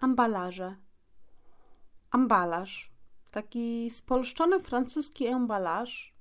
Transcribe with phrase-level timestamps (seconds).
[0.00, 0.76] Ambalaże.
[2.10, 2.90] Ambalaż,
[3.30, 6.14] taki spolszczony francuski embalaż,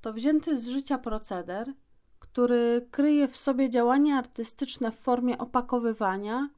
[0.00, 1.72] to wzięty z życia proceder,
[2.18, 6.50] który kryje w sobie działania artystyczne w formie opakowywania,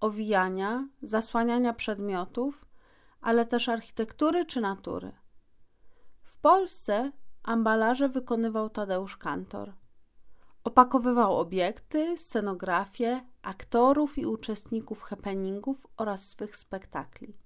[0.00, 2.66] owijania, zasłaniania przedmiotów,
[3.20, 5.12] ale też architektury czy natury.
[6.22, 7.12] W Polsce
[7.42, 9.72] ambalaże wykonywał Tadeusz Kantor.
[10.64, 17.36] Opakowywał obiekty, scenografię, aktorów i uczestników happeningów oraz swych spektakli.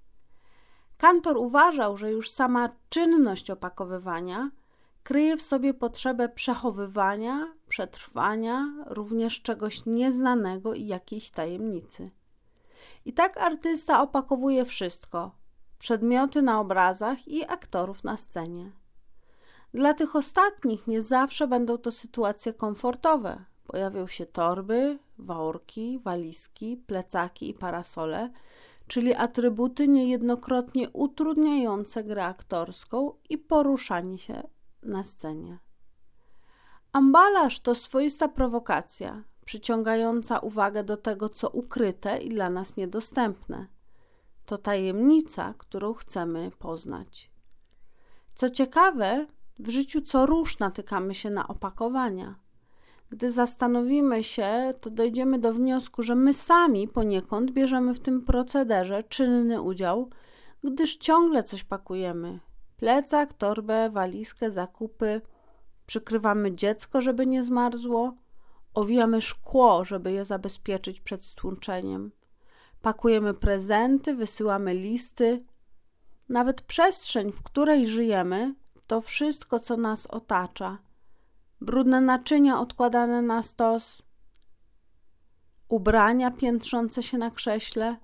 [0.99, 4.51] Kantor uważał, że już sama czynność opakowywania
[5.03, 12.11] kryje w sobie potrzebę przechowywania, przetrwania, również czegoś nieznanego i jakiejś tajemnicy.
[13.05, 15.31] I tak artysta opakowuje wszystko:
[15.79, 18.73] przedmioty na obrazach i aktorów na scenie.
[19.75, 23.45] Dla tych ostatnich nie zawsze będą to sytuacje komfortowe.
[23.69, 28.31] Pojawią się torby, worki, walizki, plecaki i parasole,
[28.87, 34.43] czyli atrybuty niejednokrotnie utrudniające grę aktorską i poruszanie się
[34.83, 35.59] na scenie.
[36.93, 43.67] Ambalaż to swoista prowokacja, przyciągająca uwagę do tego, co ukryte i dla nas niedostępne.
[44.47, 47.31] To tajemnica, którą chcemy poznać.
[48.35, 49.27] Co ciekawe,
[49.59, 52.48] w życiu co róż natykamy się na opakowania.
[53.11, 59.03] Gdy zastanowimy się, to dojdziemy do wniosku, że my sami poniekąd bierzemy w tym procederze
[59.03, 60.11] czynny udział,
[60.65, 62.41] gdyż ciągle coś pakujemy.
[62.77, 65.21] Plecak, torbę, walizkę, zakupy.
[65.87, 68.15] Przykrywamy dziecko, żeby nie zmarzło.
[68.75, 72.11] Owijamy szkło, żeby je zabezpieczyć przed stłuczeniem.
[72.83, 75.45] Pakujemy prezenty, wysyłamy listy.
[76.29, 78.55] Nawet przestrzeń, w której żyjemy,
[78.87, 80.79] to wszystko, co nas otacza.
[81.61, 84.03] Brudne naczynia odkładane na stos,
[85.69, 87.97] ubrania piętrzące się na krześle,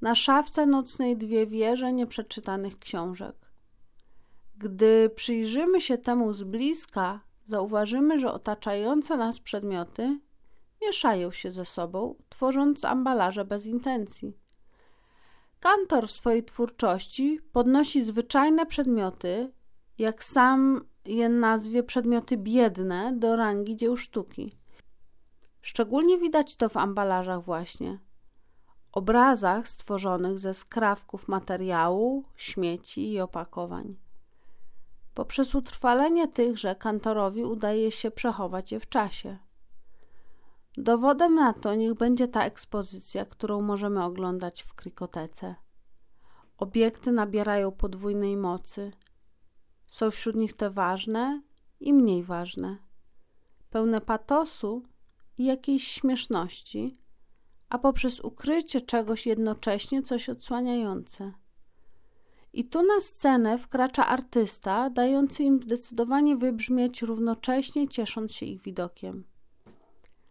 [0.00, 3.36] na szafce nocnej dwie wieże nieprzeczytanych książek.
[4.56, 10.20] Gdy przyjrzymy się temu z bliska, zauważymy, że otaczające nas przedmioty
[10.82, 14.32] mieszają się ze sobą, tworząc ambalaże bez intencji.
[15.60, 19.52] Kantor w swojej twórczości podnosi zwyczajne przedmioty
[19.98, 24.56] jak sam je nazwie przedmioty biedne do rangi dzieł sztuki.
[25.62, 27.98] Szczególnie widać to w ambalażach właśnie.
[28.92, 33.96] Obrazach stworzonych ze skrawków materiału, śmieci i opakowań.
[35.14, 39.38] Poprzez utrwalenie tychże kantorowi udaje się przechować je w czasie.
[40.76, 45.54] Dowodem na to niech będzie ta ekspozycja, którą możemy oglądać w krikotece.
[46.58, 48.90] Obiekty nabierają podwójnej mocy–
[49.90, 51.42] są wśród nich te ważne
[51.80, 52.78] i mniej ważne,
[53.70, 54.82] pełne patosu
[55.38, 56.98] i jakiejś śmieszności,
[57.68, 61.32] a poprzez ukrycie czegoś jednocześnie coś odsłaniające.
[62.52, 69.24] I tu na scenę wkracza artysta, dający im zdecydowanie wybrzmieć równocześnie, ciesząc się ich widokiem.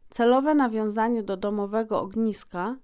[0.09, 2.77] Celowe nawiązanie do domowego ogniska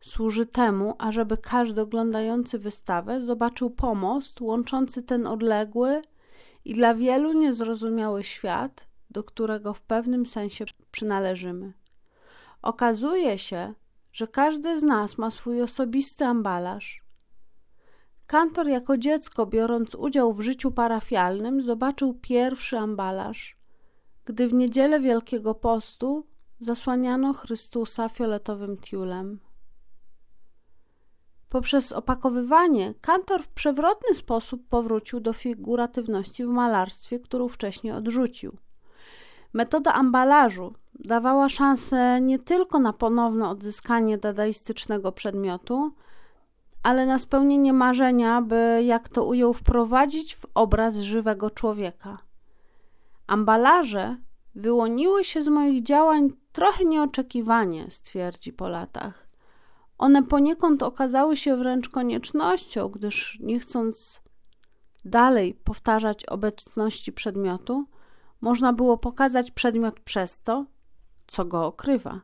[0.00, 6.02] służy temu, ażeby każdy oglądający wystawę zobaczył pomost łączący ten odległy,
[6.64, 11.72] i dla wielu niezrozumiały świat, do którego w pewnym sensie przynależymy.
[12.62, 13.74] Okazuje się,
[14.12, 17.04] że każdy z nas ma swój osobisty ambalaż.
[18.26, 23.56] Kantor jako dziecko, biorąc udział w życiu parafialnym, zobaczył pierwszy ambalaż,
[24.24, 26.26] gdy w niedzielę Wielkiego Postu
[26.60, 29.40] zasłaniano Chrystusa fioletowym tiulem.
[31.54, 38.56] Poprzez opakowywanie Kantor w przewrotny sposób powrócił do figuratywności w malarstwie, którą wcześniej odrzucił.
[39.52, 45.92] Metoda ambalażu dawała szansę nie tylko na ponowne odzyskanie dadaistycznego przedmiotu,
[46.82, 52.18] ale na spełnienie marzenia, by, jak to ujął, wprowadzić w obraz żywego człowieka.
[53.26, 54.16] Ambalaże
[54.54, 59.23] wyłoniły się z moich działań trochę nieoczekiwanie, stwierdzi po latach.
[60.04, 64.20] One poniekąd okazały się wręcz koniecznością, gdyż nie chcąc
[65.04, 67.86] dalej powtarzać obecności przedmiotu,
[68.40, 70.66] można było pokazać przedmiot przez to,
[71.26, 72.20] co go okrywa.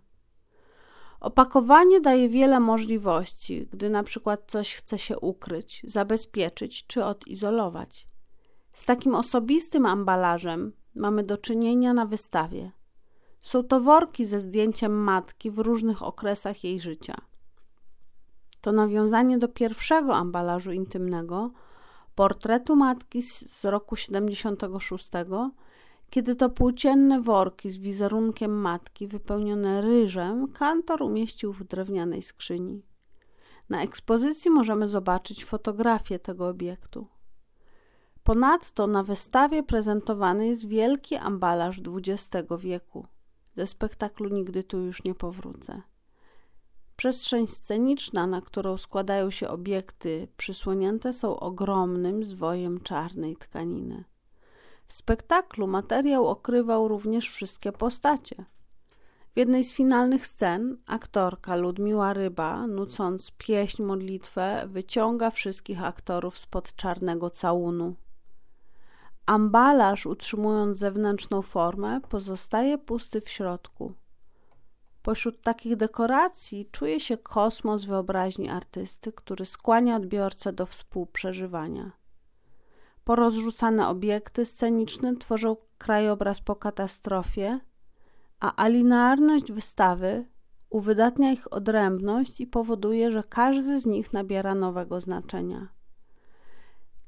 [1.21, 8.09] Opakowanie daje wiele możliwości, gdy na przykład coś chce się ukryć, zabezpieczyć czy odizolować.
[8.73, 12.73] Z takim osobistym ambalażem mamy do czynienia na wystawie.
[13.41, 17.30] Są to worki ze zdjęciem matki w różnych okresach jej życia
[18.61, 21.51] to nawiązanie do pierwszego ambalażu intymnego,
[22.15, 25.11] portretu matki z roku 76,
[26.11, 32.83] kiedy to płócienne worki z wizerunkiem matki wypełnione ryżem kantor umieścił w drewnianej skrzyni.
[33.69, 37.07] Na ekspozycji możemy zobaczyć fotografię tego obiektu.
[38.25, 43.07] Ponadto na wystawie prezentowany jest wielki ambalaż XX wieku.
[43.57, 45.83] Ze spektaklu Nigdy tu już nie powrócę.
[47.01, 54.05] Przestrzeń sceniczna, na którą składają się obiekty, przysłonięte są ogromnym zwojem czarnej tkaniny.
[54.87, 58.45] W spektaklu materiał okrywał również wszystkie postacie.
[59.35, 66.77] W jednej z finalnych scen aktorka Ludmiła Ryba, nucąc pieśń modlitwę, wyciąga wszystkich aktorów spod
[66.77, 67.95] czarnego całunu.
[69.27, 73.93] Ambalaż, utrzymując zewnętrzną formę, pozostaje pusty w środku.
[75.03, 81.93] Pośród takich dekoracji czuje się kosmos wyobraźni artysty, który skłania odbiorcę do współprzeżywania.
[83.05, 87.61] Porozrzucane obiekty sceniczne tworzą krajobraz po katastrofie,
[88.41, 90.27] a alinearność wystawy
[90.71, 95.69] uwydatnia ich odrębność i powoduje, że każdy z nich nabiera nowego znaczenia.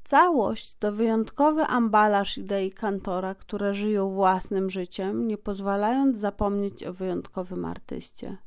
[0.03, 7.65] Całość to wyjątkowy ambalaż idei kantora, które żyją własnym życiem, nie pozwalając zapomnieć o wyjątkowym
[7.65, 8.37] artyście.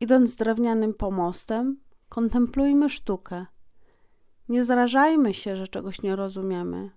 [0.00, 3.46] Idąc drewnianym pomostem, kontemplujmy sztukę.
[4.48, 6.90] Nie zrażajmy się, że czegoś nie rozumiemy.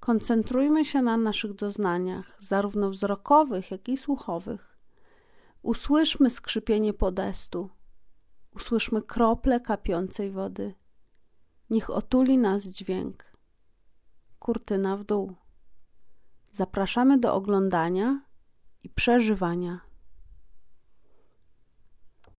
[0.00, 4.78] Koncentrujmy się na naszych doznaniach, zarówno wzrokowych, jak i słuchowych.
[5.62, 7.70] Usłyszmy skrzypienie podestu,
[8.54, 10.74] usłyszmy krople kapiącej wody.
[11.74, 13.24] Niech otuli nas dźwięk.
[14.38, 15.34] Kurtyna w dół.
[16.52, 18.22] Zapraszamy do oglądania
[18.82, 19.80] i przeżywania.